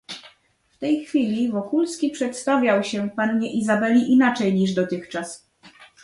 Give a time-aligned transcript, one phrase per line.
[0.69, 5.49] "W tej chwili Wokulski przedstawiał się pannie Izabeli inaczej niż dotychczas."